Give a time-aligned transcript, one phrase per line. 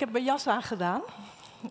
[0.00, 1.02] Ik heb mijn jas aangedaan.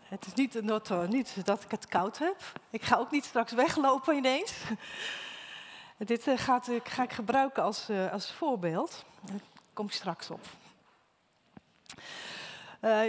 [0.04, 2.36] Het is niet, uh, niet dat ik het koud heb.
[2.70, 4.54] Ik ga ook niet straks weglopen ineens.
[5.98, 9.06] Dit gaat, uh, ga ik gebruiken als, als voorbeeld.
[9.22, 9.40] Daar
[9.74, 10.46] kom ik straks op.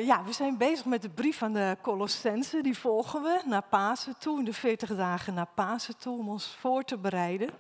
[0.05, 2.61] Ja, we zijn bezig met de brief aan de Colossense.
[2.63, 6.57] Die volgen we naar Pasen toe, in de 40 dagen naar Pasen toe, om ons
[6.61, 7.51] voor te bereiden.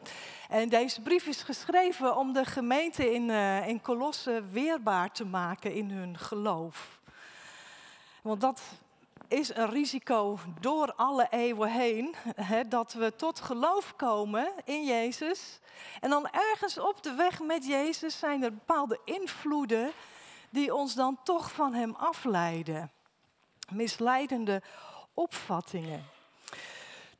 [0.48, 5.72] En deze brief is geschreven om de gemeente in, uh, in Colosse weerbaar te maken
[5.72, 6.99] in hun geloof.
[8.22, 8.62] Want dat
[9.28, 15.60] is een risico door alle eeuwen heen, hè, dat we tot geloof komen in Jezus.
[16.00, 19.92] En dan ergens op de weg met Jezus zijn er bepaalde invloeden
[20.50, 22.90] die ons dan toch van Hem afleiden.
[23.72, 24.62] Misleidende
[25.14, 26.19] opvattingen.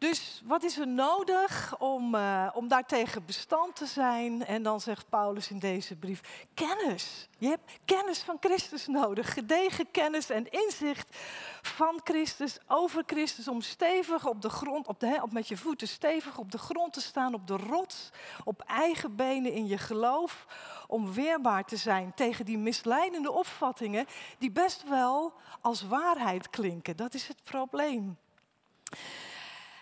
[0.01, 4.47] Dus wat is er nodig om, uh, om daartegen bestand te zijn?
[4.47, 7.29] En dan zegt Paulus in deze brief: kennis.
[7.39, 9.33] Je hebt kennis van Christus nodig.
[9.33, 11.17] Gedegen kennis en inzicht
[11.63, 13.49] van Christus, over Christus.
[13.49, 16.93] Om stevig op de grond, op de, op met je voeten stevig op de grond
[16.93, 18.11] te staan, op de rots.
[18.45, 20.47] Op eigen benen in je geloof.
[20.87, 24.07] Om weerbaar te zijn tegen die misleidende opvattingen.
[24.39, 26.97] die best wel als waarheid klinken.
[26.97, 28.19] Dat is het probleem.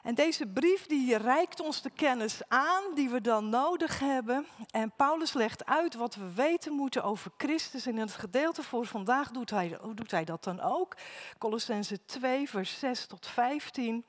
[0.09, 4.47] En deze brief die reikt ons de kennis aan die we dan nodig hebben.
[4.70, 7.87] En Paulus legt uit wat we weten moeten over Christus.
[7.87, 10.97] En in het gedeelte voor vandaag doet hij, doet hij dat dan ook?
[11.39, 14.05] Colossense 2, vers 6 tot 15.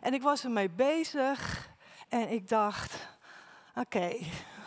[0.00, 1.70] En ik was ermee bezig
[2.08, 3.08] en ik dacht,
[3.74, 4.16] oké,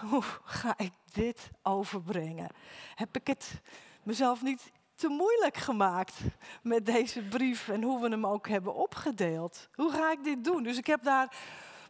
[0.10, 2.50] hoe ga ik dit overbrengen?
[2.96, 3.62] Heb ik het
[4.04, 6.14] mezelf niet te moeilijk gemaakt
[6.62, 9.70] met deze brief en hoe we hem ook hebben opgedeeld.
[9.76, 10.64] Hoe ga ik dit doen?
[10.64, 11.36] Dus ik heb daar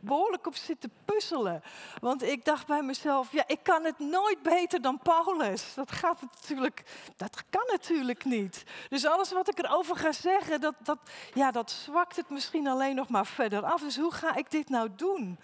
[0.02, 1.62] behoorlijk op zitten puzzelen.
[2.00, 5.74] Want ik dacht bij mezelf, ja, ik kan het nooit beter dan Paulus.
[5.74, 6.84] Dat gaat natuurlijk,
[7.16, 8.64] dat kan natuurlijk niet.
[8.90, 11.00] Dus alles wat ik erover ga zeggen, dat, dat,
[11.34, 13.82] ja, dat zwakt het misschien alleen nog maar verder af.
[13.82, 15.40] Dus hoe ga ik dit nou doen?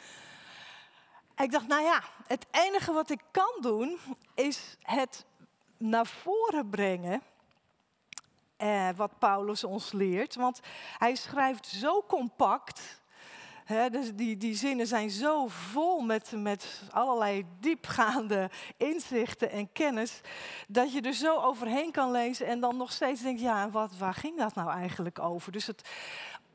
[1.38, 4.00] ik dacht, nou ja, het enige wat ik kan doen,
[4.36, 5.26] is het
[5.78, 7.22] naar voren brengen
[8.58, 10.36] eh, wat Paulus ons leert.
[10.36, 10.60] Want
[10.98, 13.02] hij schrijft zo compact.
[13.92, 20.22] Dus die, die zinnen zijn zo vol met, met allerlei diepgaande inzichten en kennis.
[20.68, 24.14] Dat je er zo overheen kan lezen en dan nog steeds denkt: ja, wat, waar
[24.14, 25.52] ging dat nou eigenlijk over?
[25.52, 25.90] Dus het,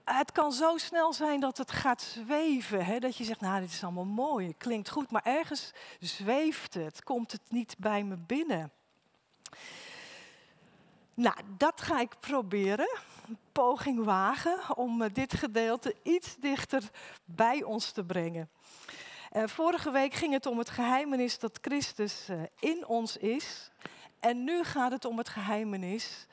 [0.04, 3.00] het kan zo snel zijn dat het gaat zweven.
[3.00, 7.32] Dat je zegt, nou, dit is allemaal mooi, klinkt goed, maar ergens zweeft het, komt
[7.32, 8.72] het niet bij me binnen.
[11.18, 12.98] Nou, dat ga ik proberen.
[13.52, 16.90] Poging wagen om eh, dit gedeelte iets dichter
[17.24, 18.50] bij ons te brengen.
[19.32, 23.70] Uh, vorige week ging het om het geheimenis dat Christus uh, in ons is.
[24.20, 26.26] En nu gaat het om het geheimenis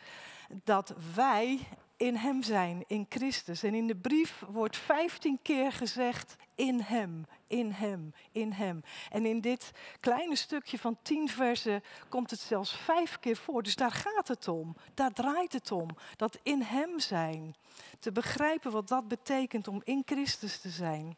[0.64, 1.60] dat wij
[1.98, 3.64] in Hem zijn, in Christus.
[3.64, 8.84] En in de brief wordt vijftien keer gezegd in Hem, in Hem, in Hem.
[9.12, 13.64] En in dit kleine stukje van tien versen komt het zelfs vijf keer voor.
[13.64, 15.88] Dus daar gaat het om, daar draait het om.
[16.16, 17.56] Dat in Hem zijn.
[18.00, 21.18] Te begrijpen wat dat betekent om in Christus te zijn.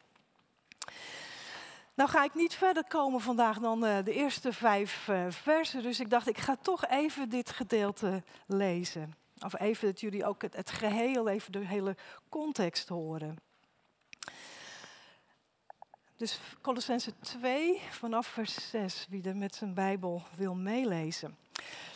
[1.94, 5.82] Nou ga ik niet verder komen vandaag dan uh, de eerste vijf uh, versen.
[5.82, 9.14] Dus ik dacht, ik ga toch even dit gedeelte lezen.
[9.44, 11.96] Of even dat jullie ook het, het geheel, even de hele
[12.28, 13.36] context horen.
[16.16, 21.36] Dus Colossense 2 vanaf vers 6, wie er met zijn Bijbel wil meelezen.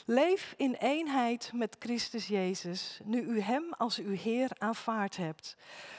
[0.07, 5.57] Leef in eenheid met Christus Jezus, nu u Hem als uw Heer aanvaard hebt.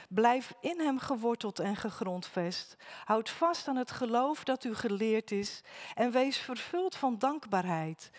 [0.10, 2.76] Blijf in Hem geworteld en gegrondvest.
[3.06, 5.62] Houd vast aan het geloof dat u geleerd is
[5.96, 8.12] en wees vervuld van dankbaarheid.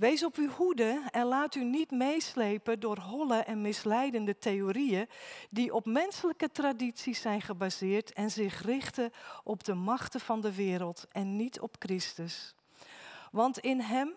[0.00, 5.08] Wees op uw hoede en laat u niet meeslepen door holle en misleidende theorieën
[5.50, 9.12] die op menselijke tradities zijn gebaseerd en zich richten
[9.44, 12.54] op de machten van de wereld en niet op Christus.
[13.32, 14.14] Want in Hem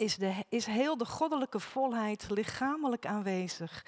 [0.00, 3.84] is, de, is heel de goddelijke volheid lichamelijk aanwezig.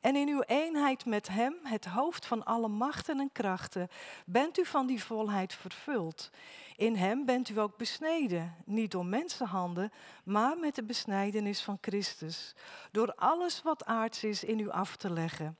[0.00, 3.88] En in uw eenheid met Hem, het hoofd van alle machten en krachten,
[4.26, 6.30] bent u van die volheid vervuld.
[6.76, 9.92] In Hem bent u ook besneden, niet door mensenhanden,
[10.24, 12.54] maar met de besnijdenis van Christus.
[12.92, 15.56] Door alles wat aards is in u af te leggen.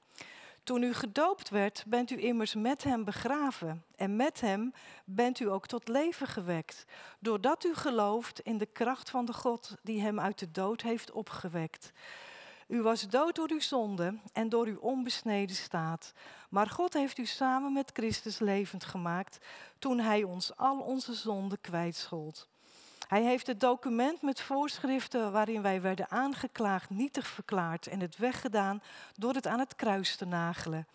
[0.66, 3.84] Toen u gedoopt werd, bent u immers met hem begraven.
[3.96, 4.72] En met hem
[5.04, 6.84] bent u ook tot leven gewekt.
[7.18, 11.10] Doordat u gelooft in de kracht van de God die hem uit de dood heeft
[11.10, 11.92] opgewekt.
[12.68, 16.12] U was dood door uw zonde en door uw onbesneden staat.
[16.50, 19.38] Maar God heeft u samen met Christus levend gemaakt
[19.78, 22.48] toen hij ons al onze zonden kwijtschold.
[23.08, 28.82] Hij heeft het document met voorschriften waarin wij werden aangeklaagd nietig verklaard en het weggedaan
[29.14, 30.86] door het aan het kruis te nagelen.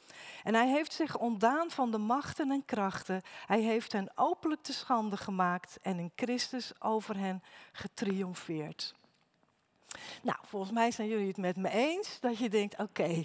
[0.43, 3.21] En hij heeft zich ontdaan van de machten en krachten.
[3.45, 8.93] Hij heeft hen openlijk te schande gemaakt en in Christus over hen getriomfeerd.
[10.21, 13.23] Nou, volgens mij zijn jullie het met me eens dat je denkt: oké,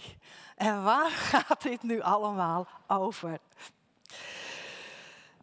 [0.56, 3.38] en waar gaat dit nu allemaal over?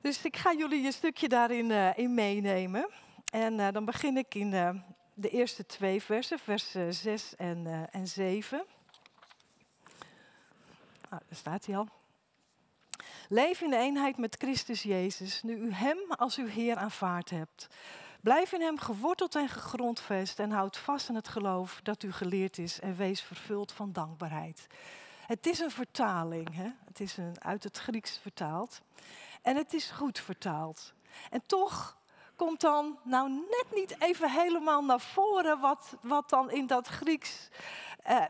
[0.02, 2.90] Dus ik ga jullie een stukje daarin uh, in meenemen.
[3.34, 4.70] En uh, dan begin ik in uh,
[5.14, 8.66] de eerste twee versen, vers 6 en, en 7.
[11.02, 11.88] Ah, daar staat hij al.
[13.30, 17.68] Leef in eenheid met Christus Jezus, nu u Hem als uw Heer aanvaard hebt.
[18.22, 22.58] Blijf in Hem geworteld en gegrondvest en houd vast aan het geloof dat u geleerd
[22.58, 24.68] is en wees vervuld van dankbaarheid.
[25.28, 26.70] Het is een vertaling, hè?
[26.86, 28.82] het is een, uit het Grieks vertaald.
[29.42, 30.94] En het is goed vertaald.
[31.30, 32.02] En toch
[32.36, 37.50] komt dan nou net niet even helemaal naar voren wat, wat dan in dat Grieks
[38.04, 38.26] eh,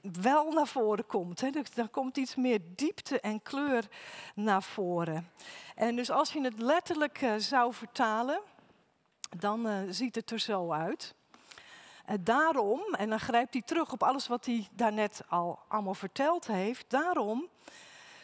[0.00, 1.40] wel naar voren komt.
[1.40, 1.50] Hè.
[1.50, 3.88] Dus dan komt iets meer diepte en kleur
[4.34, 5.30] naar voren.
[5.74, 8.40] En dus als je het letterlijk uh, zou vertalen,
[9.36, 11.14] dan uh, ziet het er zo uit.
[12.10, 16.46] Uh, daarom, en dan grijpt hij terug op alles wat hij daarnet al allemaal verteld
[16.46, 16.84] heeft.
[16.88, 17.48] Daarom,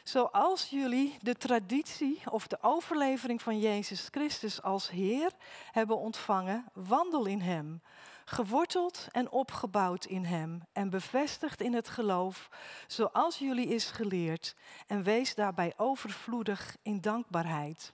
[0.08, 5.30] zoals jullie de traditie of de overlevering van Jezus Christus als Heer
[5.72, 7.82] hebben ontvangen, wandel in Hem
[8.24, 12.48] geworteld en opgebouwd in Hem en bevestigd in het geloof,
[12.86, 14.56] zoals jullie is geleerd,
[14.86, 17.92] en wees daarbij overvloedig in dankbaarheid.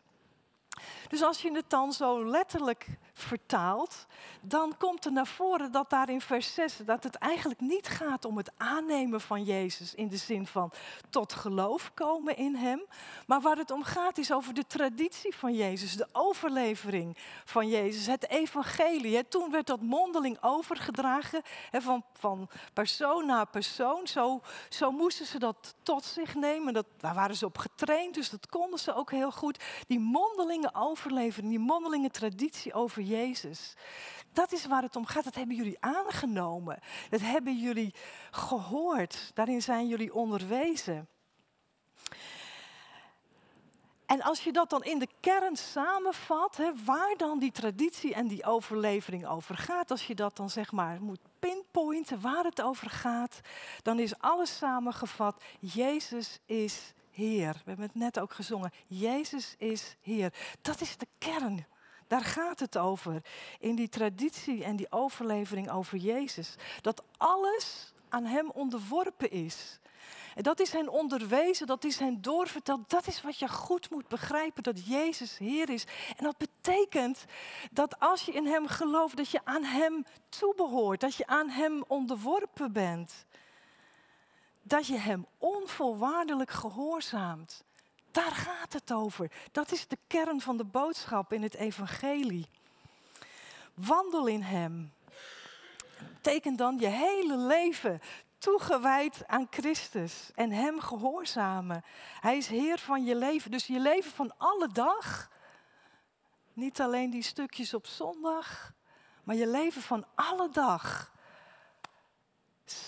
[1.08, 4.06] Dus als je het dan zo letterlijk vertaalt,
[4.40, 8.24] dan komt er naar voren dat daar in vers 6 dat het eigenlijk niet gaat
[8.24, 10.72] om het aannemen van Jezus in de zin van
[11.10, 12.82] tot geloof komen in Hem,
[13.26, 18.06] maar waar het om gaat is over de traditie van Jezus, de overlevering van Jezus,
[18.06, 19.28] het evangelie.
[19.28, 21.42] Toen werd dat mondeling overgedragen
[21.72, 24.06] van, van persoon naar persoon.
[24.06, 26.72] Zo, zo moesten ze dat tot zich nemen.
[26.72, 29.64] Dat, daar waren ze op getraind, dus dat konden ze ook heel goed.
[29.86, 30.00] Die
[30.74, 33.74] overlevering, die mondelinge traditie over Jezus.
[34.32, 35.24] Dat is waar het om gaat.
[35.24, 36.78] Dat hebben jullie aangenomen.
[37.10, 37.94] Dat hebben jullie
[38.30, 39.30] gehoord.
[39.34, 41.08] Daarin zijn jullie onderwezen.
[44.06, 48.26] En als je dat dan in de kern samenvat, hè, waar dan die traditie en
[48.26, 52.90] die overlevering over gaat, als je dat dan zeg maar moet pinpointen waar het over
[52.90, 53.40] gaat,
[53.82, 55.42] dan is alles samengevat.
[55.60, 57.52] Jezus is Heer.
[57.52, 58.72] We hebben het net ook gezongen.
[58.86, 60.32] Jezus is Heer.
[60.62, 61.66] Dat is de kern.
[62.06, 63.22] Daar gaat het over.
[63.58, 66.54] In die traditie en die overlevering over Jezus.
[66.80, 69.80] Dat alles aan Hem onderworpen is.
[70.34, 72.90] En dat is hen onderwezen, dat is hen doorverteld.
[72.90, 75.86] Dat is wat je goed moet begrijpen, dat Jezus Heer is.
[76.16, 77.24] En dat betekent
[77.70, 81.84] dat als je in Hem gelooft, dat je aan Hem toebehoort, dat je aan Hem
[81.86, 83.26] onderworpen bent.
[84.62, 87.64] Dat je Hem onvoorwaardelijk gehoorzaamt.
[88.10, 89.30] Daar gaat het over.
[89.52, 92.48] Dat is de kern van de boodschap in het evangelie.
[93.74, 94.92] Wandel in Hem.
[96.14, 98.00] Betekent dan je hele leven
[98.38, 101.84] toegewijd aan Christus en Hem gehoorzamen.
[102.20, 103.50] Hij is Heer van je leven.
[103.50, 105.30] Dus je leven van alle dag.
[106.52, 108.72] Niet alleen die stukjes op zondag,
[109.24, 111.11] maar je leven van alle dag.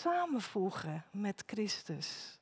[0.00, 2.38] Samenvoegen met Christus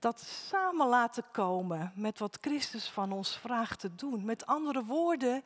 [0.00, 4.24] dat samen laten komen met wat Christus van ons vraagt te doen.
[4.24, 5.44] Met andere woorden,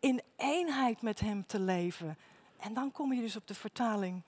[0.00, 2.18] in eenheid met Hem te leven.
[2.58, 4.22] En dan kom je dus op de vertaling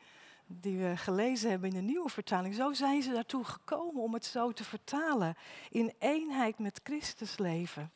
[0.46, 2.54] die we gelezen hebben in de nieuwe vertaling.
[2.54, 5.36] Zo zijn ze daartoe gekomen om het zo te vertalen.
[5.70, 7.90] In eenheid met Christus leven.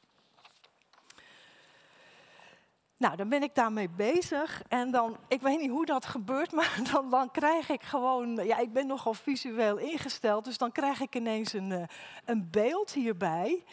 [2.98, 6.80] Nou, dan ben ik daarmee bezig en dan, ik weet niet hoe dat gebeurt, maar
[7.10, 11.52] dan, krijg ik gewoon, ja, ik ben nogal visueel ingesteld, dus dan krijg ik ineens
[11.52, 11.82] een, eh,
[12.24, 13.64] een beeld hierbij.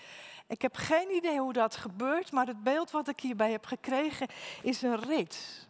[0.47, 4.27] Ik heb geen idee hoe dat gebeurt, maar het beeld wat ik hierbij heb gekregen
[4.61, 5.67] is een rits.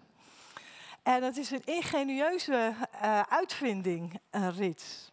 [1.04, 5.12] En het is een ingenieuze uh, uitvinding, een rits.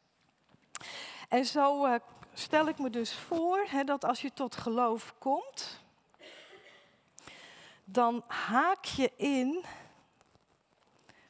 [1.28, 1.94] En zo uh,
[2.32, 5.79] stel ik me dus voor hè, dat als je tot geloof komt,
[7.92, 9.64] dan haak je in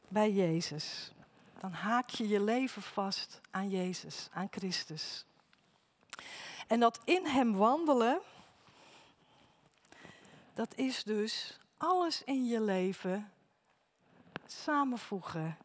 [0.07, 1.11] bij Jezus.
[1.59, 5.25] Dan haak je je leven vast aan Jezus, aan Christus.
[6.67, 8.19] En dat in Hem wandelen,
[10.53, 13.31] dat is dus alles in je leven
[14.45, 15.57] samenvoegen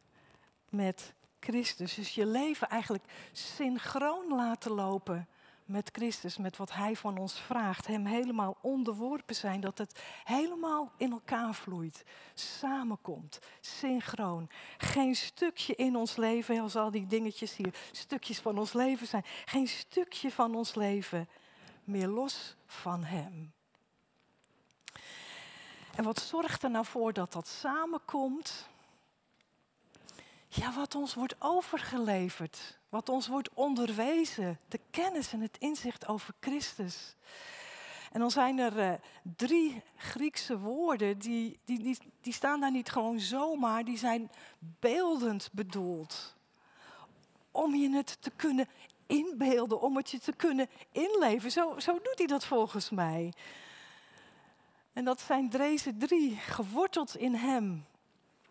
[0.69, 1.93] met Christus.
[1.93, 5.27] Dus je leven eigenlijk synchroon laten lopen
[5.67, 7.87] met Christus, met wat Hij van ons vraagt.
[7.87, 14.49] Hem helemaal onderworpen zijn, dat het helemaal in elkaar vloeit, samenkomt, synchroon.
[14.77, 19.25] Geen stukje in ons leven, als al die dingetjes hier stukjes van ons leven zijn,
[19.45, 21.29] geen stukje van ons leven
[21.83, 23.53] meer los van Hem.
[25.95, 28.67] En wat zorgt er nou voor dat dat samenkomt?
[30.47, 36.33] Ja, wat ons wordt overgeleverd, wat ons wordt onderwezen, de kennis en het inzicht over
[36.39, 37.15] Christus.
[38.11, 38.93] En dan zijn er uh,
[39.35, 44.31] drie Griekse woorden, die, die, die, die staan daar niet gewoon zomaar, die zijn
[44.79, 46.35] beeldend bedoeld.
[47.51, 48.67] Om je het te kunnen
[49.07, 51.51] inbeelden, om het je te kunnen inleven.
[51.51, 53.33] Zo, zo doet hij dat volgens mij.
[54.93, 57.85] En dat zijn deze drie, geworteld in Hem.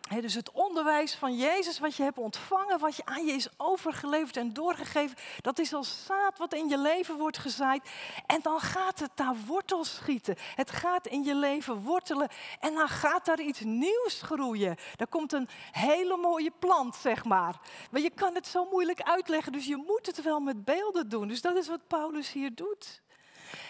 [0.08, 4.36] Dus het onderwijs van Jezus, wat je hebt ontvangen, wat je aan je is overgeleverd
[4.36, 7.90] en doorgegeven, dat is als zaad wat in je leven wordt gezaaid.
[8.26, 10.36] En dan gaat het daar wortels schieten.
[10.54, 12.28] Het gaat in je leven wortelen
[12.60, 14.76] en dan gaat daar iets nieuws groeien.
[14.96, 17.60] Daar komt een hele mooie plant, zeg maar.
[17.90, 21.28] Maar je kan het zo moeilijk uitleggen, dus je moet het wel met beelden doen.
[21.28, 23.02] Dus dat is wat Paulus hier doet.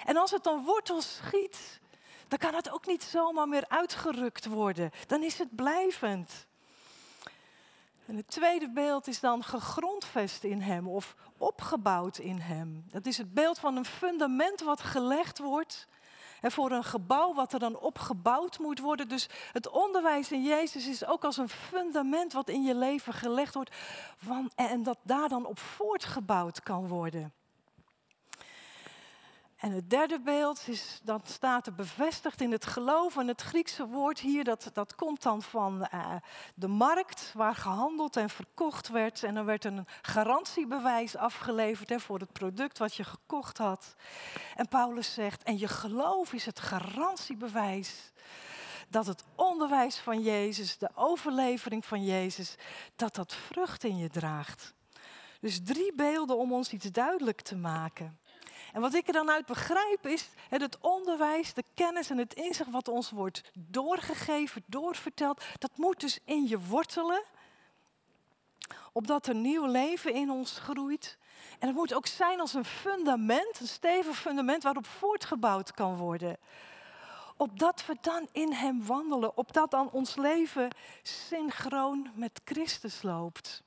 [0.04, 1.80] En als het dan wortels schiet,
[2.28, 4.90] dan kan het ook niet zomaar meer uitgerukt worden.
[5.06, 6.46] Dan is het blijvend.
[8.06, 12.84] En het tweede beeld is dan gegrondvest in Hem of opgebouwd in Hem.
[12.90, 15.86] Dat is het beeld van een fundament wat gelegd wordt.
[16.40, 19.08] En voor een gebouw wat er dan opgebouwd moet worden.
[19.08, 23.54] Dus het onderwijs in Jezus is ook als een fundament wat in je leven gelegd
[23.54, 23.74] wordt.
[24.54, 27.32] en dat daar dan op voortgebouwd kan worden.
[29.56, 33.16] En het derde beeld is, dan staat er bevestigd in het geloof.
[33.16, 36.14] En het Griekse woord hier, dat, dat komt dan van uh,
[36.54, 39.22] de markt waar gehandeld en verkocht werd.
[39.22, 43.94] En dan werd een garantiebewijs afgeleverd hè, voor het product wat je gekocht had.
[44.54, 48.12] En Paulus zegt, en je geloof is het garantiebewijs
[48.88, 52.54] dat het onderwijs van Jezus, de overlevering van Jezus,
[52.96, 54.74] dat dat vrucht in je draagt.
[55.40, 58.18] Dus drie beelden om ons iets duidelijk te maken.
[58.76, 62.70] En wat ik er dan uit begrijp is het onderwijs, de kennis en het inzicht
[62.70, 67.22] wat ons wordt doorgegeven, doorverteld, dat moet dus in je wortelen,
[68.92, 71.18] opdat er nieuw leven in ons groeit.
[71.58, 76.36] En het moet ook zijn als een fundament, een stevig fundament waarop voortgebouwd kan worden.
[77.36, 80.68] Opdat we dan in Hem wandelen, opdat dan ons leven
[81.02, 83.64] synchroon met Christus loopt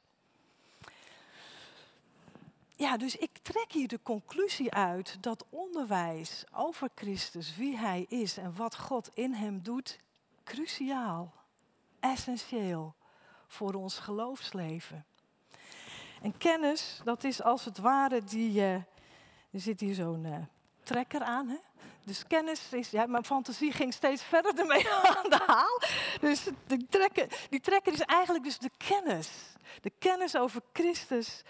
[2.79, 8.38] ja, dus ik trek hier de conclusie uit dat onderwijs over Christus, wie Hij is
[8.38, 10.00] en wat God in Hem doet,
[10.43, 11.33] cruciaal,
[12.00, 12.95] essentieel
[13.48, 15.05] voor ons geloofsleven.
[16.21, 18.53] En kennis, dat is als het ware die.
[18.53, 18.86] Uh, er
[19.51, 20.36] zit hier zo'n uh,
[20.83, 21.48] trekker aan.
[21.48, 21.57] Hè?
[22.05, 22.89] Dus kennis is.
[22.89, 25.81] Ja, mijn fantasie ging steeds verder ermee aan de haal.
[26.21, 29.29] Dus die trekker, die trekker is eigenlijk dus de kennis.
[29.81, 31.43] De kennis over Christus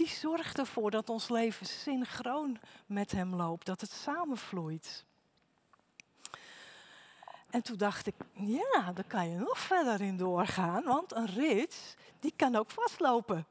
[0.00, 5.04] die zorgt ervoor dat ons leven synchroon met Hem loopt, dat het samenvloeit.
[7.50, 11.94] En toen dacht ik, ja, daar kan je nog verder in doorgaan, want een rits,
[12.20, 13.46] die kan ook vastlopen.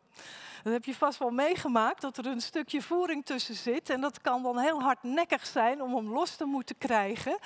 [0.64, 3.90] Dat heb je vast wel meegemaakt, dat er een stukje voering tussen zit.
[3.90, 7.38] En dat kan dan heel hardnekkig zijn om hem los te moeten krijgen.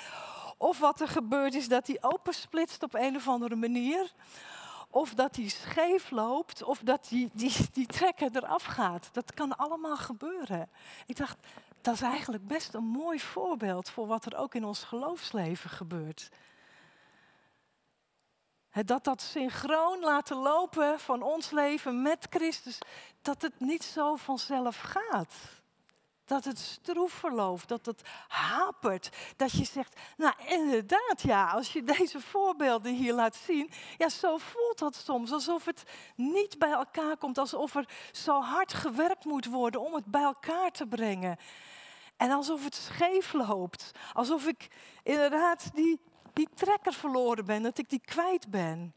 [0.56, 4.12] Of wat er gebeurt is dat hij opensplitst op een of andere manier
[4.94, 9.08] of dat hij scheef loopt, of dat die, die, die trekker eraf gaat.
[9.12, 10.70] Dat kan allemaal gebeuren.
[11.06, 11.46] Ik dacht,
[11.80, 16.28] dat is eigenlijk best een mooi voorbeeld voor wat er ook in ons geloofsleven gebeurt.
[18.70, 22.78] Dat dat synchroon laten lopen van ons leven met Christus,
[23.22, 25.34] dat het niet zo vanzelf gaat.
[26.24, 29.10] Dat het stroef verloopt, dat het hapert.
[29.36, 34.36] Dat je zegt, nou inderdaad ja, als je deze voorbeelden hier laat zien, ja zo
[34.36, 35.32] voelt dat soms.
[35.32, 35.84] Alsof het
[36.16, 40.70] niet bij elkaar komt, alsof er zo hard gewerkt moet worden om het bij elkaar
[40.70, 41.36] te brengen.
[42.16, 43.90] En alsof het scheef loopt.
[44.12, 44.68] Alsof ik
[45.02, 46.00] inderdaad die,
[46.32, 48.94] die trekker verloren ben, dat ik die kwijt ben.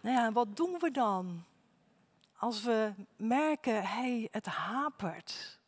[0.00, 1.44] Nou ja, wat doen we dan?
[2.36, 5.60] Als we merken, hé, hey, het hapert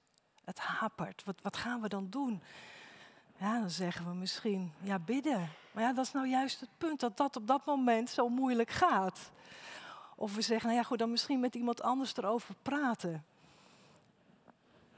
[0.45, 1.25] het hapert.
[1.25, 2.43] Wat, wat gaan we dan doen?
[3.37, 5.51] Ja, dan zeggen we misschien, ja, bidden.
[5.73, 8.71] Maar ja, dat is nou juist het punt, dat dat op dat moment zo moeilijk
[8.71, 9.31] gaat.
[10.17, 13.25] Of we zeggen, nou ja, goed, dan misschien met iemand anders erover praten.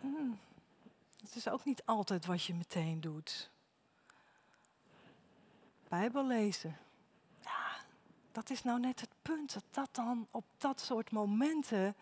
[0.01, 0.39] Hmm.
[1.23, 3.51] Het is ook niet altijd wat je meteen doet.
[5.89, 6.77] Bijbel lezen.
[7.41, 7.77] Ja,
[8.33, 11.95] dat is nou net het punt, dat dat dan op dat soort momenten...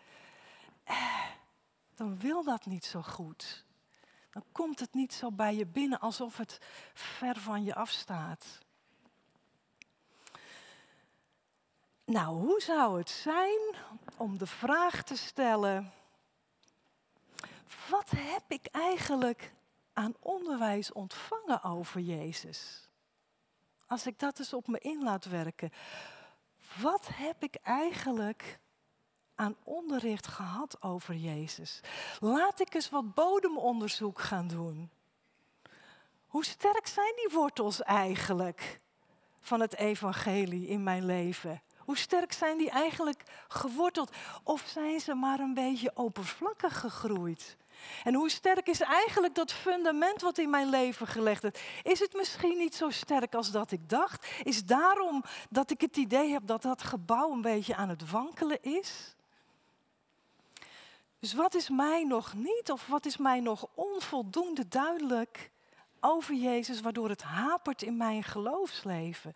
[0.83, 1.25] Eh,
[1.95, 3.65] dan wil dat niet zo goed.
[4.29, 6.59] Dan komt het niet zo bij je binnen alsof het
[6.93, 8.59] ver van je afstaat.
[12.05, 13.75] Nou, hoe zou het zijn
[14.17, 15.93] om de vraag te stellen:
[17.89, 19.53] wat heb ik eigenlijk
[19.93, 22.89] aan onderwijs ontvangen over Jezus?
[23.87, 25.71] Als ik dat eens op me in laat werken.
[26.81, 28.59] Wat heb ik eigenlijk
[29.35, 31.79] aan onderricht gehad over Jezus?
[32.19, 34.89] Laat ik eens wat bodemonderzoek gaan doen.
[36.27, 38.79] Hoe sterk zijn die wortels eigenlijk
[39.39, 41.61] van het evangelie in mijn leven?
[41.77, 44.11] Hoe sterk zijn die eigenlijk geworteld?
[44.43, 47.57] Of zijn ze maar een beetje oppervlakkig gegroeid?
[48.03, 51.51] En hoe sterk is eigenlijk dat fundament wat in mijn leven gelegd is?
[51.83, 54.27] Is het misschien niet zo sterk als dat ik dacht?
[54.43, 58.63] Is daarom dat ik het idee heb dat dat gebouw een beetje aan het wankelen
[58.63, 59.15] is?
[61.19, 65.51] Dus wat is mij nog niet of wat is mij nog onvoldoende duidelijk
[65.99, 69.33] over Jezus, waardoor het hapert in mijn geloofsleven?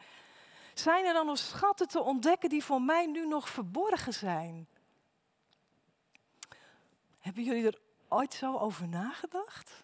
[0.73, 4.67] Zijn er dan nog schatten te ontdekken die voor mij nu nog verborgen zijn?
[7.19, 9.83] Hebben jullie er ooit zo over nagedacht?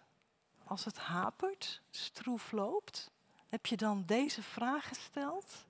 [0.64, 3.10] Als het hapert, stroef loopt,
[3.48, 5.66] heb je dan deze vraag gesteld?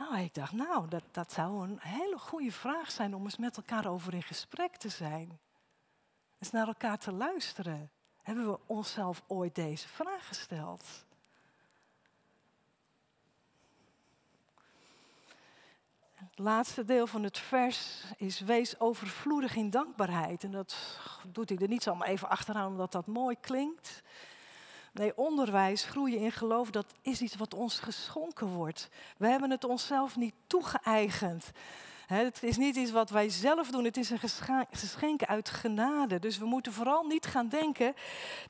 [0.00, 3.56] Nou, ik dacht, nou, dat, dat zou een hele goede vraag zijn om eens met
[3.56, 5.38] elkaar over in gesprek te zijn.
[6.38, 7.90] Eens naar elkaar te luisteren.
[8.22, 11.04] Hebben we onszelf ooit deze vraag gesteld?
[16.14, 20.44] Het laatste deel van het vers is wees overvloedig in dankbaarheid.
[20.44, 24.02] En dat doet hij er niet zomaar even achteraan omdat dat mooi klinkt.
[24.92, 28.88] Nee, onderwijs, groeien in geloof, dat is iets wat ons geschonken wordt.
[29.16, 31.50] We hebben het onszelf niet toegeëigend.
[32.06, 34.20] het is niet iets wat wij zelf doen, het is een
[34.70, 36.18] geschenk uit genade.
[36.18, 37.94] Dus we moeten vooral niet gaan denken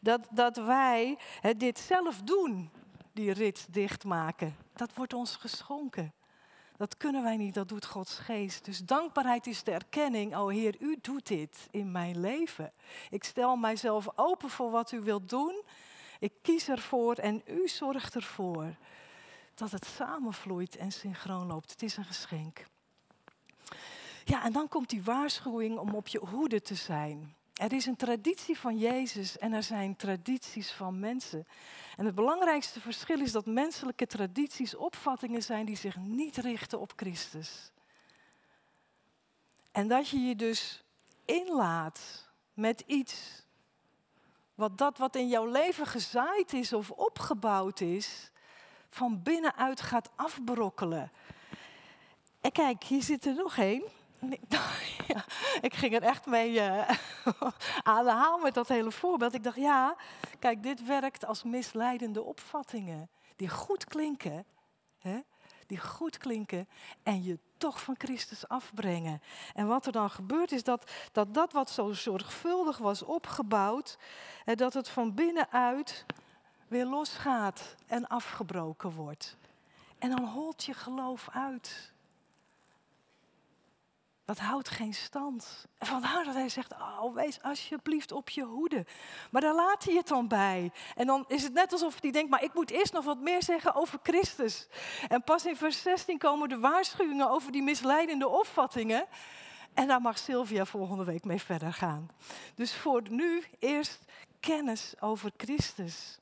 [0.00, 1.18] dat, dat wij
[1.56, 2.70] dit zelf doen,
[3.12, 4.56] die rit dichtmaken.
[4.74, 6.12] Dat wordt ons geschonken.
[6.76, 8.64] Dat kunnen wij niet, dat doet Gods geest.
[8.64, 12.72] Dus dankbaarheid is de erkenning, oh Heer, u doet dit in mijn leven.
[13.10, 15.62] Ik stel mijzelf open voor wat u wilt doen.
[16.20, 18.74] Ik kies ervoor en u zorgt ervoor
[19.54, 21.70] dat het samenvloeit en synchroon loopt.
[21.70, 22.64] Het is een geschenk.
[24.24, 27.34] Ja, en dan komt die waarschuwing om op je hoede te zijn.
[27.54, 31.46] Er is een traditie van Jezus en er zijn tradities van mensen.
[31.96, 36.92] En het belangrijkste verschil is dat menselijke tradities opvattingen zijn die zich niet richten op
[36.96, 37.72] Christus.
[39.72, 40.84] En dat je je dus
[41.24, 43.44] inlaat met iets
[44.60, 48.30] wat dat wat in jouw leven gezaaid is of opgebouwd is,
[48.90, 51.12] van binnenuit gaat afbrokkelen.
[52.40, 53.82] En kijk, hier zit er nog één.
[55.60, 56.90] ik ging er echt mee uh,
[57.82, 59.34] aan de haal met dat hele voorbeeld.
[59.34, 59.96] Ik dacht, ja,
[60.38, 63.10] kijk, dit werkt als misleidende opvattingen.
[63.36, 64.44] Die goed klinken,
[64.98, 65.20] hè,
[65.70, 66.68] die goed klinken
[67.02, 69.22] en je toch van Christus afbrengen.
[69.54, 73.98] En wat er dan gebeurt is dat dat, dat wat zo zorgvuldig was opgebouwd,
[74.44, 76.04] dat het van binnenuit
[76.68, 79.36] weer losgaat en afgebroken wordt.
[79.98, 81.92] En dan holt je geloof uit.
[84.30, 85.66] Dat houdt geen stand.
[85.78, 88.86] En vandaar dat hij zegt, oh, wees alsjeblieft op je hoede.
[89.30, 90.72] Maar daar laat hij het dan bij.
[90.94, 93.42] En dan is het net alsof hij denkt, maar ik moet eerst nog wat meer
[93.42, 94.68] zeggen over Christus.
[95.08, 99.06] En pas in vers 16 komen de waarschuwingen over die misleidende opvattingen.
[99.74, 102.10] En daar mag Sylvia volgende week mee verder gaan.
[102.54, 104.04] Dus voor nu eerst
[104.40, 106.18] kennis over Christus.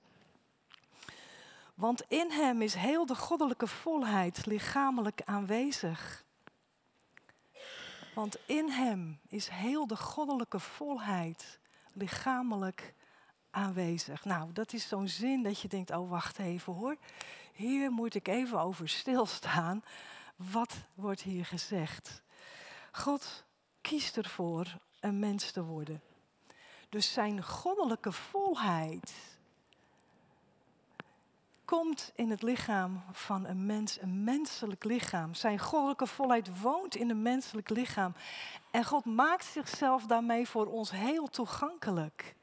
[1.74, 6.26] Want in hem is heel de goddelijke volheid lichamelijk aanwezig.
[8.18, 11.58] Want in Hem is heel de goddelijke volheid
[11.92, 12.94] lichamelijk
[13.50, 14.24] aanwezig.
[14.24, 16.96] Nou, dat is zo'n zin dat je denkt, oh wacht even hoor.
[17.52, 19.84] Hier moet ik even over stilstaan.
[20.36, 22.22] Wat wordt hier gezegd?
[22.92, 23.44] God
[23.80, 26.02] kiest ervoor een mens te worden.
[26.88, 29.37] Dus zijn goddelijke volheid
[31.68, 35.34] komt in het lichaam van een mens, een menselijk lichaam.
[35.34, 38.14] Zijn goddelijke volheid woont in een menselijk lichaam.
[38.70, 42.34] En God maakt zichzelf daarmee voor ons heel toegankelijk.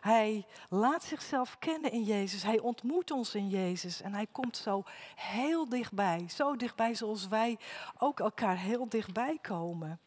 [0.00, 2.42] Hij laat zichzelf kennen in Jezus.
[2.42, 4.00] Hij ontmoet ons in Jezus.
[4.00, 4.82] En hij komt zo
[5.14, 6.28] heel dichtbij.
[6.28, 7.58] Zo dichtbij zoals wij
[7.98, 10.00] ook elkaar heel dichtbij komen.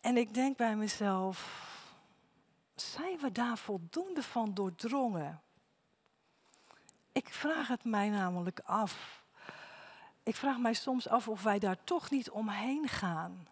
[0.00, 1.72] En ik denk bij mezelf,
[2.92, 5.42] zijn we daar voldoende van doordrongen?
[7.12, 9.22] Ik vraag het mij namelijk af.
[10.22, 13.48] ik vraag mij soms af of wij daar toch niet omheen gaan.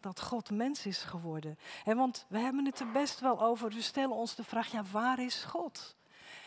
[0.00, 1.58] Dat God mens is geworden.
[1.84, 3.70] want we hebben het er best wel over.
[3.70, 5.96] We stellen ons de vraag, ja, waar is God?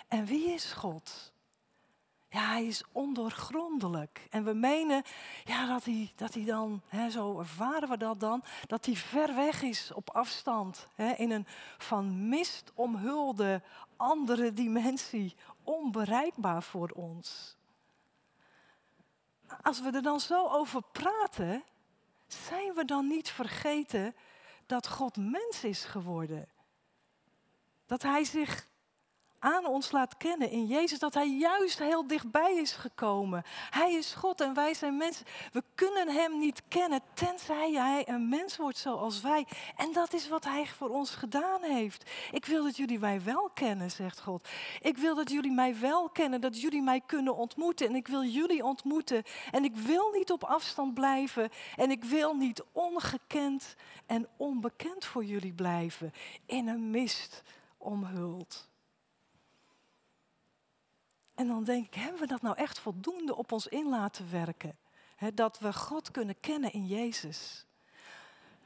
[0.07, 1.33] En wie is God?
[2.35, 4.27] Ja, hij is ondoorgrondelijk.
[4.29, 5.03] En we menen
[5.43, 9.35] ja, dat, hij, dat hij dan, hè, zo ervaren we dat dan, dat hij ver
[9.35, 10.87] weg is op afstand.
[10.95, 13.61] Hè, in een van mist omhulde
[13.95, 17.55] andere dimensie, onbereikbaar voor ons.
[19.61, 21.63] Als we er dan zo over praten,
[22.27, 24.15] zijn we dan niet vergeten
[24.65, 26.47] dat God mens is geworden?
[27.85, 28.67] Dat hij zich
[29.45, 33.43] aan ons laat kennen in Jezus dat Hij juist heel dichtbij is gekomen.
[33.69, 35.25] Hij is God en wij zijn mensen.
[35.51, 39.47] We kunnen Hem niet kennen tenzij Hij een mens wordt zoals wij.
[39.75, 42.09] En dat is wat Hij voor ons gedaan heeft.
[42.31, 44.47] Ik wil dat jullie mij wel kennen, zegt God.
[44.81, 47.87] Ik wil dat jullie mij wel kennen, dat jullie mij kunnen ontmoeten.
[47.87, 49.23] En ik wil jullie ontmoeten.
[49.51, 51.49] En ik wil niet op afstand blijven.
[51.75, 56.13] En ik wil niet ongekend en onbekend voor jullie blijven.
[56.45, 57.43] In een mist
[57.77, 58.73] omhuld.
[61.35, 64.77] En dan denk ik, hebben we dat nou echt voldoende op ons in laten werken?
[65.33, 67.65] dat we God kunnen kennen in Jezus.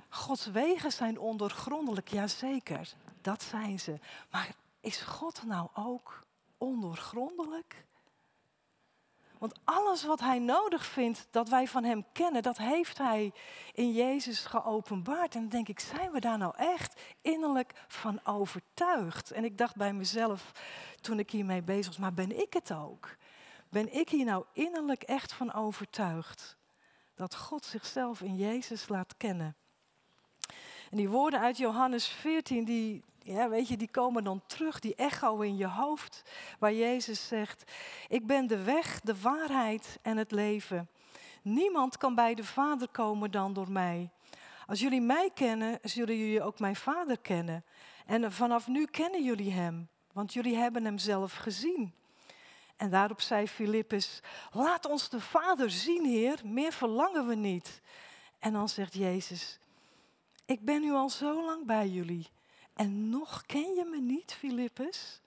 [0.10, 4.00] Gods wegen zijn ondoorgrondelijk, jazeker, dat zijn ze.
[4.32, 6.26] Maar is God nou ook
[6.58, 7.86] ondoorgrondelijk?
[9.40, 13.34] Want alles wat hij nodig vindt dat wij van hem kennen, dat heeft hij
[13.74, 15.36] in Jezus geopenbaard.
[15.36, 19.32] En dan denk ik, zijn we daar nou echt innerlijk van overtuigd?
[19.32, 20.52] En ik dacht bij mezelf
[21.02, 23.16] toen ik hiermee bezig was, maar ben ik het ook?
[23.70, 26.58] Ben ik hier nou innerlijk echt van overtuigd
[27.16, 29.56] dat God zichzelf in Jezus laat kennen?
[30.90, 34.96] En die woorden uit Johannes 14, die, ja, weet je, die komen dan terug, die
[34.96, 36.24] echo in je hoofd,
[36.60, 37.72] waar Jezus zegt,
[38.08, 40.90] ik ben de weg, de waarheid en het leven.
[41.42, 44.10] Niemand kan bij de Vader komen dan door mij.
[44.68, 47.64] Als jullie mij kennen, zullen jullie ook mijn Vader kennen.
[48.06, 51.94] En vanaf nu kennen jullie Hem, want jullie hebben Hem zelf gezien.
[52.78, 57.82] En daarop zei Filippus, laat ons de Vader zien, Heer, meer verlangen we niet.
[58.40, 59.60] En dan zegt Jezus,
[60.46, 62.30] ik ben nu al zo lang bij jullie
[62.80, 65.22] en nog ken je me niet, Filippus?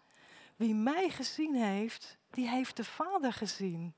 [0.57, 3.95] Wie mij gezien heeft, die heeft de Vader gezien.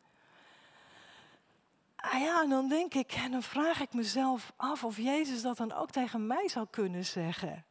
[1.96, 5.56] Ah ja, en dan denk ik, en dan vraag ik mezelf af of Jezus dat
[5.56, 7.64] dan ook tegen mij zou kunnen zeggen.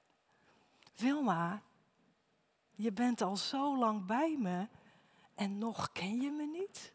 [0.95, 1.61] Wilma,
[2.75, 4.67] je bent al zo lang bij me
[5.35, 6.93] en nog ken je me niet?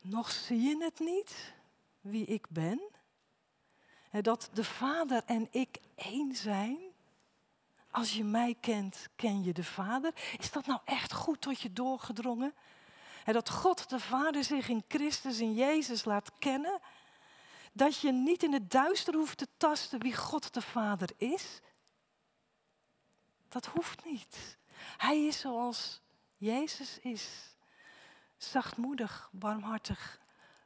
[0.00, 1.54] Nog zie je het niet,
[2.00, 2.91] wie ik ben?
[4.20, 6.78] Dat de Vader en ik één zijn.
[7.90, 10.12] Als je mij kent, ken je de Vader.
[10.38, 12.54] Is dat nou echt goed tot je doorgedrongen?
[13.24, 16.80] Dat God de Vader zich in Christus, in Jezus laat kennen.
[17.72, 21.60] Dat je niet in het duister hoeft te tasten wie God de Vader is.
[23.48, 24.58] Dat hoeft niet.
[24.96, 26.00] Hij is zoals
[26.36, 27.56] Jezus is.
[28.36, 30.20] Zachtmoedig, barmhartig,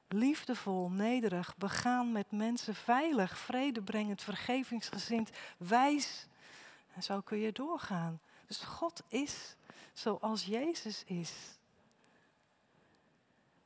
[0.08, 6.26] liefdevol, nederig, begaan met mensen, veilig, vredebrengend, vergevingsgezind, wijs.
[6.94, 8.20] En zo kun je doorgaan.
[8.46, 9.56] Dus God is
[9.92, 11.32] zoals Jezus is.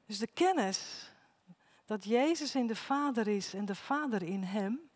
[0.07, 1.11] Dus de kennis
[1.85, 4.91] dat Jezus in de Vader is en de Vader in Hem,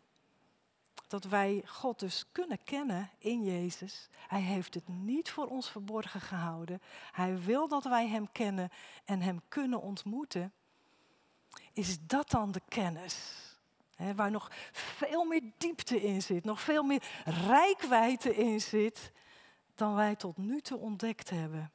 [1.07, 4.09] dat wij God dus kunnen kennen in Jezus.
[4.27, 6.81] Hij heeft het niet voor ons verborgen gehouden.
[7.11, 8.69] Hij wil dat wij Hem kennen
[9.05, 10.53] en Hem kunnen ontmoeten
[11.73, 13.43] is dat dan de kennis?
[14.15, 19.11] waar nog veel meer diepte in zit, nog veel meer rijkwijde in zit
[19.75, 21.71] dan wij tot nu toe ontdekt hebben.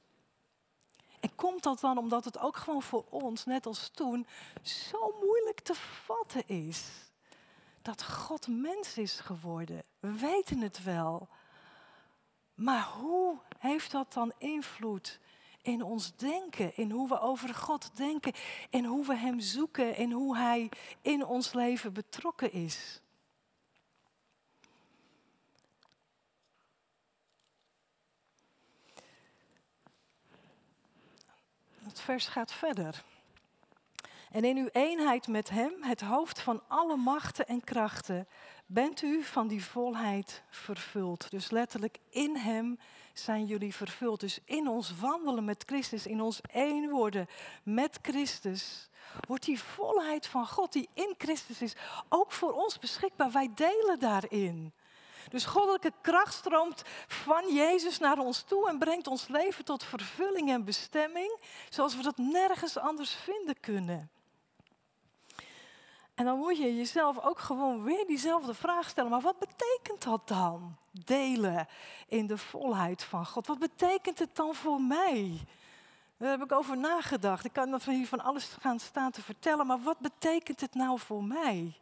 [1.21, 4.27] En komt dat dan omdat het ook gewoon voor ons, net als toen,
[4.63, 6.89] zo moeilijk te vatten is?
[7.83, 9.83] Dat God mens is geworden.
[10.01, 11.29] We weten het wel.
[12.55, 15.19] Maar hoe heeft dat dan invloed
[15.63, 18.33] in ons denken, in hoe we over God denken,
[18.71, 20.69] in hoe we Hem zoeken, in hoe Hij
[21.03, 23.01] in ons leven betrokken is.
[31.83, 33.05] Het vers gaat verder.
[34.31, 38.29] En in uw eenheid met Hem, het hoofd van alle machten en krachten,
[38.67, 41.31] bent u van die volheid vervuld.
[41.31, 42.79] Dus letterlijk in Hem
[43.21, 44.21] zijn jullie vervuld.
[44.21, 47.27] Dus in ons wandelen met Christus, in ons één worden
[47.63, 48.89] met Christus,
[49.27, 51.75] wordt die volheid van God die in Christus is
[52.09, 53.31] ook voor ons beschikbaar.
[53.31, 54.73] Wij delen daarin.
[55.29, 60.51] Dus goddelijke kracht stroomt van Jezus naar ons toe en brengt ons leven tot vervulling
[60.51, 64.11] en bestemming, zoals we dat nergens anders vinden kunnen.
[66.21, 69.11] En dan moet je jezelf ook gewoon weer diezelfde vraag stellen.
[69.11, 70.77] Maar wat betekent dat dan?
[70.91, 71.67] Delen
[72.09, 73.47] in de volheid van God.
[73.47, 75.41] Wat betekent het dan voor mij?
[76.17, 77.45] Daar heb ik over nagedacht.
[77.45, 81.25] Ik kan hier van alles gaan staan te vertellen, maar wat betekent het nou voor
[81.25, 81.79] mij?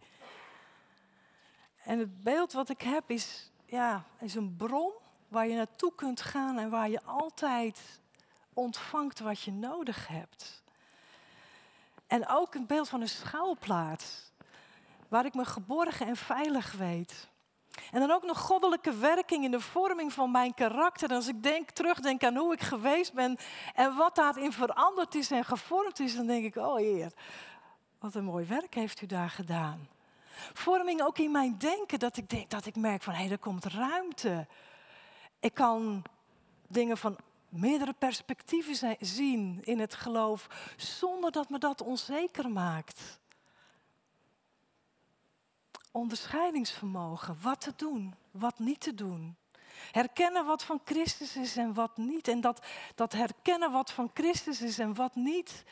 [1.84, 4.92] En het beeld wat ik heb is, ja, is een bron
[5.28, 8.00] waar je naartoe kunt gaan en waar je altijd
[8.52, 10.62] ontvangt wat je nodig hebt.
[12.06, 14.27] En ook een beeld van een schuilplaats,
[15.08, 17.28] waar ik me geborgen en veilig weet.
[17.92, 21.10] En dan ook nog goddelijke werking in de vorming van mijn karakter.
[21.10, 23.36] En als ik denk, terugdenk aan hoe ik geweest ben
[23.74, 27.12] en wat daarin veranderd is en gevormd is, dan denk ik, oh Heer,
[27.98, 29.88] wat een mooi werk heeft u daar gedaan.
[30.52, 33.38] Vorming ook in mijn denken, dat ik, denk, dat ik merk van hé, hey, er
[33.38, 34.46] komt ruimte.
[35.40, 36.02] Ik kan
[36.68, 37.16] dingen van
[37.48, 43.17] meerdere perspectieven zien in het geloof, zonder dat me dat onzeker maakt.
[45.90, 49.36] Onderscheidingsvermogen, wat te doen, wat niet te doen.
[49.92, 52.28] Herkennen wat van Christus is en wat niet.
[52.28, 55.64] En dat, dat herkennen wat van Christus is en wat niet,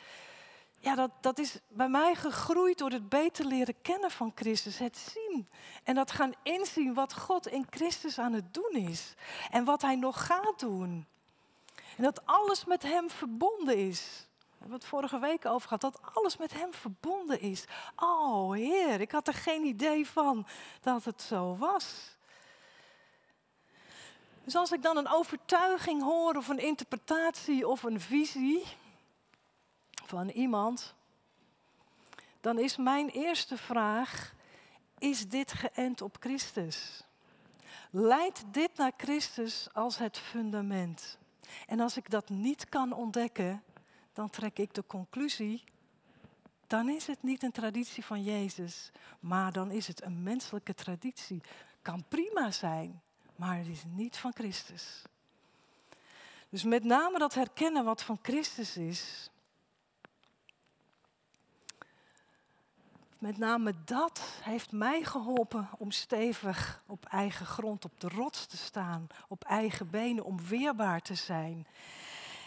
[0.79, 4.77] ja, dat, dat is bij mij gegroeid door het beter leren kennen van Christus.
[4.77, 5.47] Het zien.
[5.83, 9.13] En dat gaan inzien wat God in Christus aan het doen is.
[9.49, 11.05] En wat Hij nog gaat doen.
[11.97, 14.26] En dat alles met Hem verbonden is.
[14.67, 15.81] Hebben het vorige week over gehad.
[15.81, 17.65] Dat alles met Hem verbonden is.
[17.95, 20.47] Oh Heer, ik had er geen idee van
[20.81, 22.15] dat het zo was.
[24.43, 28.63] Dus als ik dan een overtuiging hoor of een interpretatie of een visie
[30.05, 30.93] van iemand,
[32.41, 34.33] dan is mijn eerste vraag,
[34.97, 37.03] is dit geënt op Christus?
[37.91, 41.17] Leidt dit naar Christus als het fundament?
[41.67, 43.63] En als ik dat niet kan ontdekken,
[44.17, 45.63] dan trek ik de conclusie,
[46.67, 51.41] dan is het niet een traditie van Jezus, maar dan is het een menselijke traditie.
[51.81, 53.01] Kan prima zijn,
[53.35, 55.01] maar het is niet van Christus.
[56.49, 59.29] Dus met name dat herkennen wat van Christus is,
[63.19, 68.57] Met name dat heeft mij geholpen om stevig op eigen grond, op de rots te
[68.57, 71.67] staan, op eigen benen, om weerbaar te zijn.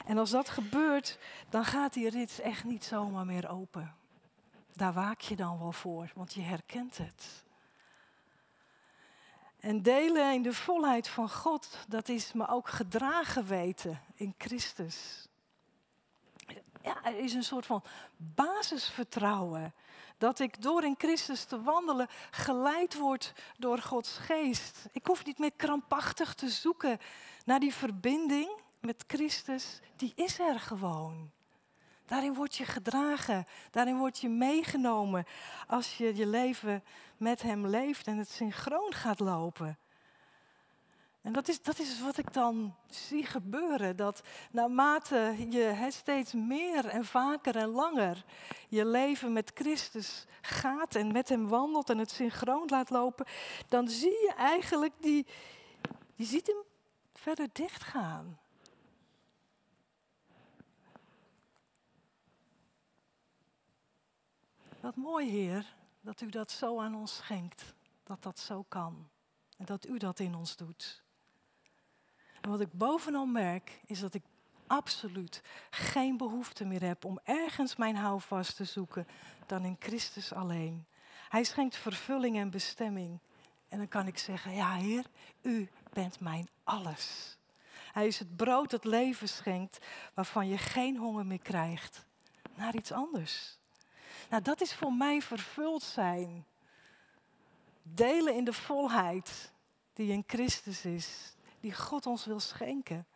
[0.06, 3.94] En als dat gebeurt, dan gaat die rits echt niet zomaar meer open.
[4.72, 7.44] Daar waak je dan wel voor, want je herkent het.
[9.60, 15.28] En delen in de volheid van God, dat is me ook gedragen weten in Christus.
[16.82, 17.82] Ja, er is een soort van
[18.16, 19.74] basisvertrouwen
[20.18, 24.86] dat ik door in Christus te wandelen geleid word door Gods geest.
[24.92, 26.98] Ik hoef niet meer krampachtig te zoeken
[27.44, 29.80] naar die verbinding met Christus.
[29.96, 31.30] Die is er gewoon.
[32.06, 35.24] Daarin word je gedragen, daarin word je meegenomen
[35.66, 36.84] als je je leven
[37.16, 39.78] met Hem leeft en het synchroon gaat lopen.
[41.22, 43.96] En dat is, dat is wat ik dan zie gebeuren.
[43.96, 48.24] Dat naarmate je steeds meer en vaker en langer
[48.68, 53.26] je leven met Christus gaat en met hem wandelt en het synchroon laat lopen,
[53.68, 55.26] dan zie je eigenlijk die,
[56.14, 56.62] je ziet hem
[57.14, 58.39] verder dichtgaan.
[64.80, 67.74] Wat mooi, Heer, dat u dat zo aan ons schenkt.
[68.02, 69.08] Dat dat zo kan.
[69.56, 71.02] En dat u dat in ons doet.
[72.40, 74.22] En wat ik bovenal merk, is dat ik
[74.66, 79.06] absoluut geen behoefte meer heb om ergens mijn houvast te zoeken
[79.46, 80.86] dan in Christus alleen.
[81.28, 83.18] Hij schenkt vervulling en bestemming.
[83.68, 85.06] En dan kan ik zeggen, ja Heer,
[85.42, 87.36] u bent mijn alles.
[87.92, 92.06] Hij is het brood dat leven schenkt, waarvan je geen honger meer krijgt
[92.54, 93.59] naar iets anders.
[94.30, 96.44] Nou, dat is voor mij vervuld zijn.
[97.82, 99.52] Delen in de volheid
[99.92, 103.06] die in Christus is die God ons wil schenken.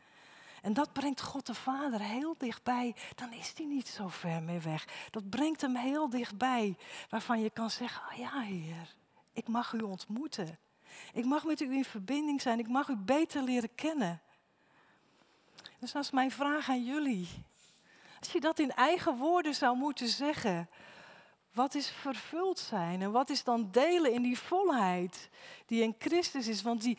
[0.62, 2.94] En dat brengt God de Vader heel dichtbij.
[3.14, 5.09] Dan is hij niet zo ver meer weg.
[5.11, 6.76] Dat brengt hem heel dichtbij.
[7.09, 8.94] Waarvan je kan zeggen, oh ja Heer,
[9.33, 10.59] ik mag u ontmoeten.
[11.12, 12.59] Ik mag met u in verbinding zijn.
[12.59, 14.20] Ik mag u beter leren kennen.
[15.78, 17.28] Dus dat is mijn vraag aan jullie.
[18.24, 20.68] Als je dat in eigen woorden zou moeten zeggen.
[21.52, 23.02] Wat is vervuld zijn?
[23.02, 25.28] En wat is dan delen in die volheid
[25.66, 26.62] die in Christus is?
[26.62, 26.98] Want die,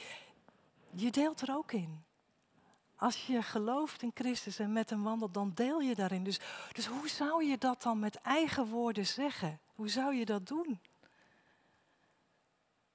[0.90, 2.04] je deelt er ook in.
[2.96, 6.24] Als je gelooft in Christus en met hem wandelt, dan deel je daarin.
[6.24, 6.40] Dus,
[6.72, 9.60] dus hoe zou je dat dan met eigen woorden zeggen?
[9.76, 10.80] Hoe zou je dat doen?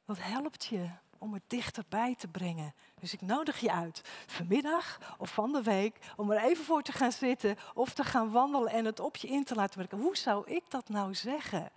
[0.05, 0.91] Wat helpt je
[1.21, 2.75] om het dichterbij te brengen.
[3.01, 6.93] Dus ik nodig je uit, vanmiddag of van de week, om er even voor te
[6.93, 9.99] gaan zitten of te gaan wandelen en het op je in te laten werken.
[9.99, 11.73] Hoe zou ik dat nou zeggen?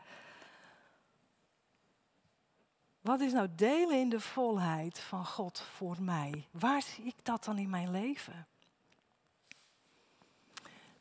[3.01, 6.47] Wat is nou delen in de volheid van God voor mij?
[6.51, 8.47] Waar zie ik dat dan in mijn leven?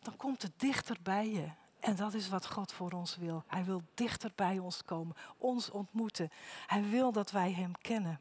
[0.01, 1.49] Dan komt het dichter bij je.
[1.81, 3.45] En dat is wat God voor ons wil.
[3.47, 6.31] Hij wil dichter bij ons komen, ons ontmoeten.
[6.67, 8.21] Hij wil dat wij Hem kennen.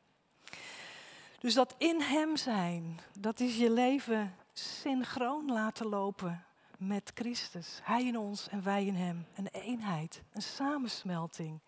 [1.42, 6.46] Dus dat in Hem zijn, dat is je leven synchroon laten lopen
[6.78, 7.80] met Christus.
[7.84, 9.26] Hij in ons en wij in Hem.
[9.36, 11.60] Een eenheid, een samensmelting.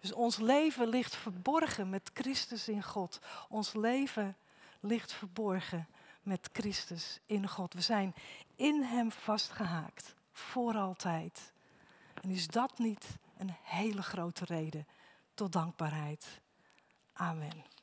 [0.00, 3.18] Dus ons leven ligt verborgen met Christus in God.
[3.48, 4.36] Ons leven
[4.80, 5.88] ligt verborgen
[6.22, 7.74] met Christus in God.
[7.74, 8.14] We zijn
[8.56, 11.52] in Hem vastgehaakt, voor altijd.
[12.22, 14.86] En is dat niet een hele grote reden
[15.34, 16.40] tot dankbaarheid?
[17.12, 17.75] Amen.